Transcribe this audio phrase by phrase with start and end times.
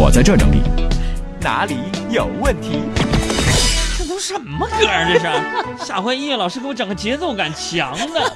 [0.00, 0.62] 我在这整理。
[1.42, 1.76] 哪里
[2.08, 2.80] 有问题？
[3.98, 5.06] 这都什么歌啊？
[5.12, 5.26] 这是
[5.84, 8.32] 下回音乐老师给我整个节奏感强的，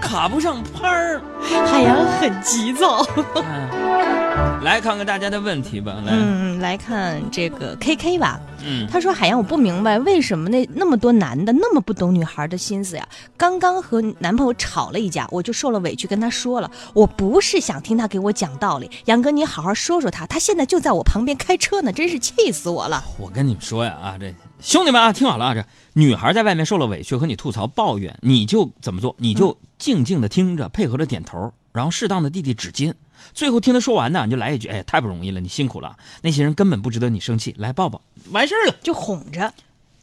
[0.00, 1.20] 卡不上拍儿。
[1.70, 3.06] 海洋很急躁。
[3.34, 4.21] 嗯，
[4.62, 6.00] 来看看大家的问题吧。
[6.06, 8.40] 来，嗯，来看这个 K K 吧。
[8.64, 13.06] 嗯，他说：“海洋，我不明白为什么那那么多男的那么不懂女孩的心思呀？
[13.36, 18.88] 刚刚和男朋友吵了一架，我就受了委屈，跟他说了，我不是想听他给我讲道理。
[19.06, 23.02] 杨哥，你好好说说他，他现在就在我旁边开车呢，真是气死我了。
[23.18, 29.16] 我跟你们说呀，啊，这兄弟们啊，听好了啊，这女孩在外面受了委屈和你吐槽抱怨，你就怎么做？
[29.18, 32.94] 你就静静的听着，配合着点头，然后适当的递递纸巾。”
[33.34, 39.54] 最后听他说完呢，你就来一句：“哎，太不容易了，你辛苦了。”那些人根本不值得你生气，来抱抱，完事儿了，就哄着。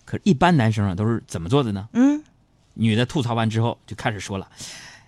[0.06, 1.88] 可是，一般男生啊，都是怎么做的呢？
[1.94, 2.24] 嗯，
[2.74, 4.48] 女的吐槽完之后就开始说了：“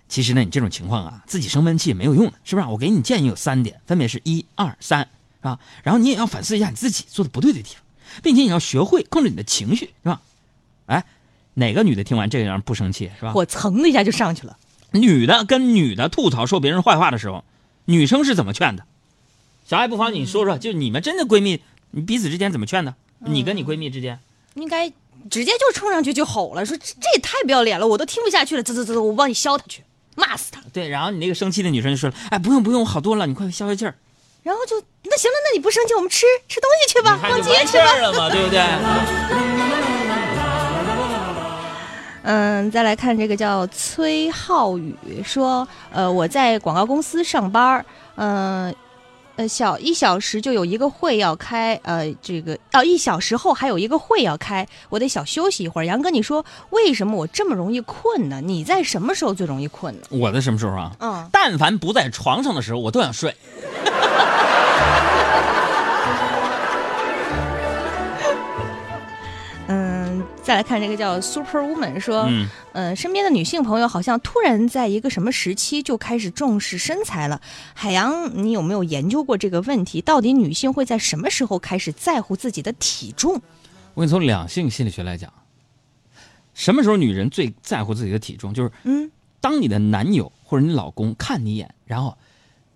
[0.08, 2.68] 其实呢，你这种情况啊，自己生闷气也没有用的，是不是？
[2.68, 5.00] 我给你建议有三点，分别是一二三，
[5.40, 5.58] 是吧？
[5.82, 7.82] 然后你也要反思一下你自己做的不对的地方，
[8.22, 10.20] 并且你要学会控制你的情绪，是吧？
[10.86, 11.04] 哎，
[11.54, 13.32] 哪个女的听完这样不生气，是吧？
[13.34, 14.56] 我噌的一下就上去了。
[14.92, 17.44] 女的跟女的吐槽说别人坏话的时候。”
[17.86, 18.84] 女生是怎么劝的？
[19.66, 22.94] 小爱不妨你说说，就你们真的闺蜜，你彼此之间怎么劝的？
[23.18, 24.20] 你跟你闺蜜之间，
[24.54, 24.88] 应该
[25.28, 29.82] 直接就冲上去就吼了，说这这也太不要脸了，我都听不下去了，走走走，我帮你削他去，
[30.14, 30.60] 骂死他。
[30.72, 33.96] 对，然后你那个生气的女生就说了，哎，不用不用，我好多了，你快消消气儿。
[34.44, 39.72] 然后就那行了，那你不生气，我们吃吃东西去吧，逛街去吧，了嘛，对不对？
[42.62, 48.72] 嗯，再来看这个叫崔浩宇说，呃，我在广告公司上班，嗯，
[49.34, 55.84] 呃，小一小时就有一个会要开，呃，这个哦，一小时后还有一个会要开，我得小休息一会儿。
[55.84, 58.40] 杨哥，你说为什么我这么容易困呢？
[58.40, 60.02] 你在什么时候最容易困呢？
[60.10, 60.92] 我在什么时候啊？
[61.00, 63.34] 嗯，但凡不在床上的时候，我都想睡。
[70.52, 72.28] 再来看这个叫 Super Woman 说，
[72.74, 77.40] 嗯，身边的女性朋友好像突然在一个什么时期就开始重视身材了。
[77.72, 80.02] 海洋，你有没有研究过这个问题？
[80.02, 83.40] 到底女性会在什么时候开始在乎自己的体重？
[83.94, 85.32] 我跟你从两性心理学来讲，
[86.52, 88.52] 什么时候女人最在乎自己的体重？
[88.52, 89.10] 就是，嗯，
[89.40, 92.14] 当你的男友或者你老公看你一眼，然后，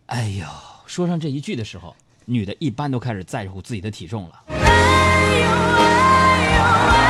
[0.07, 0.47] 哎呦，
[0.87, 4.45] 说上这一句的时候，女的一般都开始在乎自己的体重了。
[4.49, 4.55] 哎
[5.41, 7.06] 呦哎呦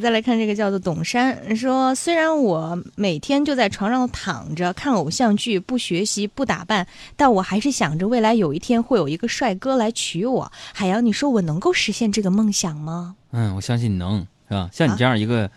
[0.00, 10.50] 再来看这个叫做董山说，虽然我每天就在床上躺着看偶像剧，不学习不打扮，但我还是想着未来有一天会有一个帅哥来娶我。
[10.72, 13.14] 海洋，你说我能够实现这个梦想吗？
[13.32, 14.70] 嗯，我相信你能，是吧？
[14.72, 15.50] 像你这样一个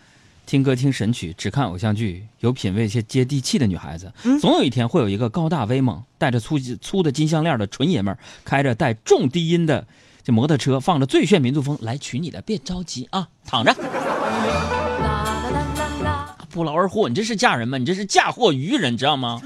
[0.46, 9.86] 听歌听神曲、只看偶像剧、有品位且接地气的女孩子，总有一天会有一个高大威猛、带着粗粗的金项链的纯爷们儿，开着带重低音的
[10.22, 12.40] 这摩托车，放着最炫民族风来娶你的。
[12.42, 13.74] 别着急啊，躺着。
[16.50, 17.78] 不劳而获，你这是嫁人吗？
[17.78, 19.40] 你这是嫁祸于人，知道吗？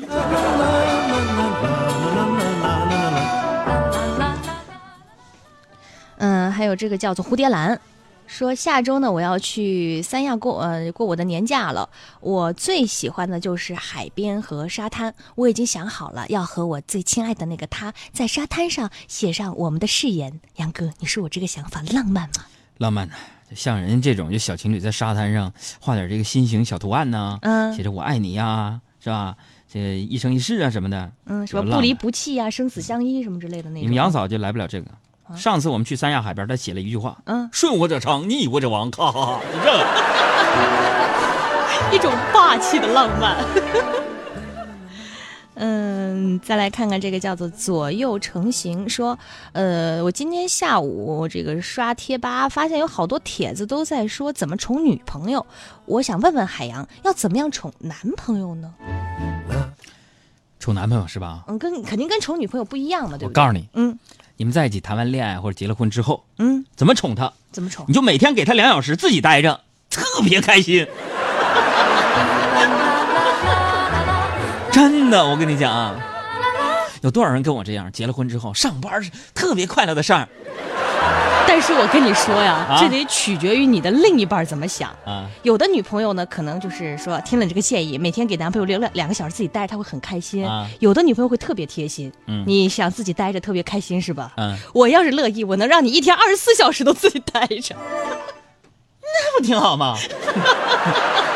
[6.19, 7.81] 嗯，还有这个叫做蝴蝶兰，
[8.26, 11.88] 说下周呢我要去三亚过呃过我的年假了。
[12.20, 20.41] 我最喜欢的就是海边和沙滩，我已经想好了要和我最亲爱的那个他在沙滩上写上我们的誓言。
[20.56, 22.44] 杨哥，你说我这个想法浪漫吗？
[22.76, 23.15] 浪漫呢。
[23.54, 29.36] 像人家这种，就小情侣在沙滩上画点这个心形小图案呢，嗯，写着“我爱你”呀，是吧？
[29.70, 33.82] 这一生一世啊什么的，嗯，什么不离不弃呀，生死相依什么之类的那种。
[33.82, 34.91] 你们杨嫂就来不了这个。
[35.36, 39.41] 上次我们去三亚海边，她写了一句话，嗯，顺我者昌，逆我者亡，哈哈哈，
[41.92, 43.44] 一种霸气的浪漫。
[46.19, 49.17] 嗯，再来看看这个叫做左右成型，说，
[49.53, 55.47] 呃，我今天下午这个刷贴吧，发现有好多帖子都在说怎么宠女朋友，
[55.87, 58.75] 我想问问海洋，要怎么样宠男朋友呢？
[60.59, 61.45] 宠男朋友是吧？
[61.47, 63.28] 嗯，跟肯定跟宠女朋友不一样嘛，对不对？
[63.28, 63.97] 我告诉你，嗯，
[64.37, 67.33] 你们在一起谈完恋爱或者结了婚之后，嗯，怎么宠他？
[67.53, 67.84] 怎么宠？
[67.87, 70.84] 你就每天给他两小时自己待着，特别开心。
[74.71, 75.97] 真的，我跟你讲啊，
[77.03, 80.28] 有多少人跟我这样，结了婚之后上班是特别快乐的事儿。
[81.47, 85.27] 但是我跟你说呀，这得取决于你的另一半怎么想啊。
[85.42, 90.47] 有的女朋友呢，可能就是说听了这个建议，每天给男朋友留两两个小时自己待着，他会很开心。
[90.78, 94.33] 有的女朋友会特别贴心，嗯，你想自己待着特别开心是吧？
[94.36, 97.74] 嗯，我要是乐意，我能让你一天二十四小时都自己待着，
[99.01, 99.97] 那不挺好吗？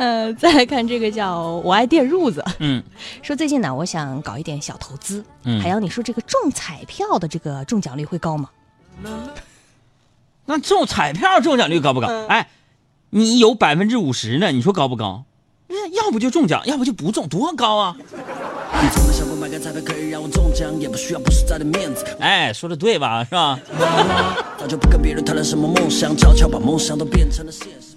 [0.00, 2.82] 呃，再来看这个叫我爱电褥子，嗯
[3.20, 5.22] 说最近呢，我想搞一点小投资。
[5.44, 8.48] 嗯海洋，你说这个中彩票的这个中奖率会高吗？
[10.46, 12.06] 那中彩票中奖率高不高？
[12.08, 12.48] 嗯哎，
[13.10, 15.24] 你有百分之五十呢，你说高不高？
[15.68, 17.94] 那要不就中奖，要不就不中，多高啊！
[17.98, 22.06] 你从来想过买个彩票可以让我中奖，也不需要不实在的面子。
[22.20, 23.22] 哎，说的对吧？
[23.22, 23.58] 是吧？
[24.58, 27.89] 早就不跟别人谈论什么梦想，悄悄把梦想都变成了现实。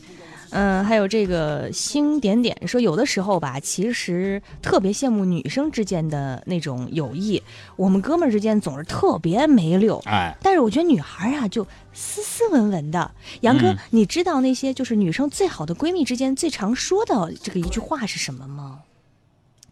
[0.54, 7.42] 嗯，还有这个星点点说，有的时候吧，其实特别羡慕女生之间的那种友谊，
[7.76, 10.00] 我们哥们儿之间总是特别没溜。
[10.06, 13.12] 哎，但是我觉得女孩啊，就斯斯文文的。
[13.42, 18.80] 杨哥，嗯你知道那些就是女生最好的闺蜜之间最常说的这个一句话是什么吗？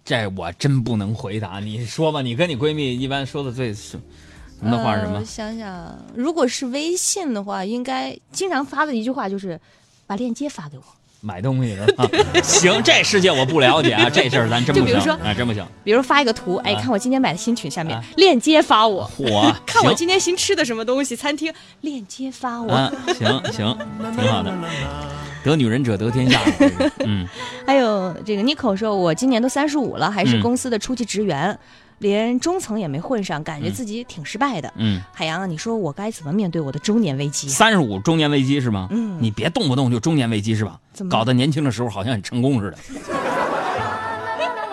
[0.03, 1.59] 这我真不能回答。
[1.59, 3.99] 你说吧，你跟你闺蜜一般说的最什
[4.59, 5.25] 什么的话是什么呃？
[5.25, 9.59] 想想，如果是微信的话，应该经常发的一句话就是
[10.11, 10.83] 把链接发给我。
[11.21, 12.05] 买东西是吧？
[12.43, 15.65] 行，这世界我不了解啊，这事儿咱真不行就比如说，哎，真不行。
[15.85, 19.09] 比如发一个图，哎，啊看我今天买的新裙，下面、啊链接发我。
[19.17, 22.73] 我看我今天新吃的什么东西，餐厅链接发我。
[22.73, 23.77] 啊，行行，
[24.17, 24.53] 挺好的。
[25.45, 26.41] 得女人者得天下，
[27.05, 27.25] 嗯，
[27.65, 31.57] 还有这个 Nico 说，我今年都三十五了，还是嗯公司的初级职员，
[32.01, 34.73] 连中层也没混上，感觉自己挺失败的。
[34.75, 37.51] 嗯，海洋啊，你说我该怎么面对我的中年危机、啊？
[37.51, 38.87] 三十五中年危机是吗？
[38.89, 41.05] 嗯你别动不动就中年危机是吧怎？
[41.05, 42.77] 么搞得年轻的时候好像很成功似的。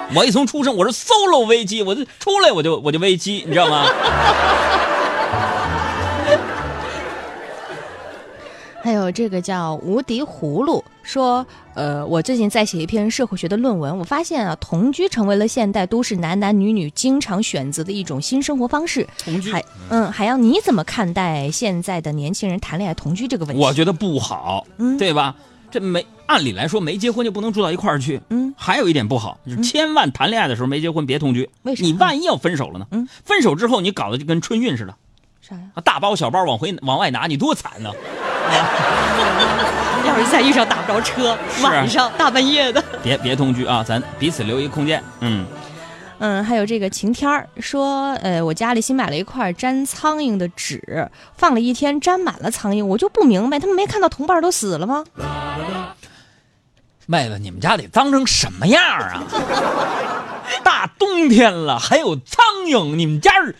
[0.17, 3.85] 我一从出生我是 solo 危机，我就出来我就我就危机，你知道吗？
[8.81, 19.09] 还有这个叫无敌葫芦说，呃，我最近在写一篇社会学的论文，我发现啊，同居成为了现代都市男男女女经常选择的一种新生活方式。
[19.25, 23.63] 同居海，嗯，海洋，你怎么看待现在的年轻人谈恋爱同居这个问题？
[23.63, 25.35] 我觉得不好，嗯对吧？
[25.71, 28.21] 这没按理来说没结婚就不能住到一块儿去。
[28.29, 31.49] 嗯，还有一点不好，就是千万谈恋爱的时候没结婚别同居。
[31.63, 32.87] 为什么你万一要分手了呢？
[32.91, 34.95] 嗯，分手之后你搞得就跟春运似的，
[35.41, 35.63] 啥呀？
[35.73, 37.91] 啊大包小包往回往外拿，你多惨呢！
[38.51, 39.38] 要
[40.29, 42.85] 是再遇上打不着车，晚上大半夜的。
[43.03, 45.03] 别别同居啊，咱彼此留一空间。
[45.21, 45.47] 嗯，
[46.19, 55.03] 嗯，还有这个晴天儿说，呃，我家里新买了一块粘苍蝇的纸，放了一天，粘满了苍蝇，我就不明白，他们没看到同伴都死了吗？
[57.07, 59.23] 妹子，你们家得脏成什么样啊？
[60.63, 63.57] 大冬天了还有苍蝇，你们家是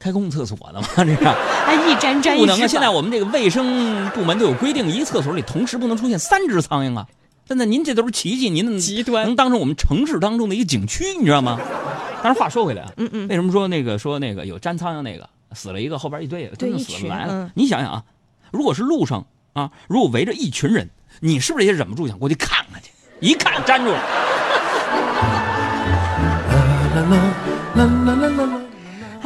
[0.00, 0.88] 开公共厕所的吗？
[0.96, 2.66] 这是还一沾沾一不能啊！
[2.66, 7.06] 现在我们这个卫生部门都有规定，一厕所里同时不能出现三只苍蝇啊！
[7.46, 11.60] 真的，您这都是奇迹，您能极端能当成我们城市当中的一个景区，你知道吗？
[12.24, 17.32] 但是话说回来啊，嗯嗯为什么说那个说那个有粘苍蝇那个死了一个，后边一堆真的死了来了？
[17.34, 18.02] 嗯你想想啊，
[18.50, 20.88] 如果是路上啊，如果围着一群人，
[21.20, 22.90] 你是不是也忍不住想过去看看去？
[23.20, 23.98] 一看粘住了，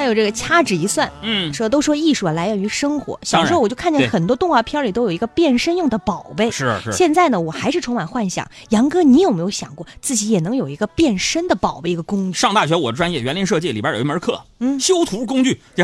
[0.04, 3.18] 还有这个掐指一算，嗯，说都说艺术啊来源于生活。
[3.22, 6.50] 小时候我就看见很多动画片里都有一个变身用的宝贝。
[6.50, 6.92] 是是。
[6.92, 8.46] 现在呢，我还是充满幻想。
[8.68, 12.38] 杨哥，你有没有想过自己也能有一个变身的宝贝，一个工具？
[12.38, 15.58] 上大学我专业园林设计里边有一门课，嗯修图工具。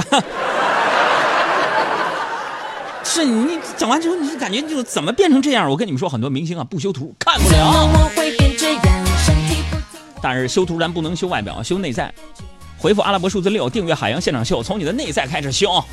[3.03, 5.71] 是你整完之后，你就感觉就怎么变成这样？
[5.71, 7.89] 我跟你们说，很多明星啊不修图看不了。
[10.23, 12.13] 但是修图咱不能修外表，修内在。
[12.81, 15.85] 回复阿拉伯数字六，订阅《海洋现场秀》，从你的内在开始修。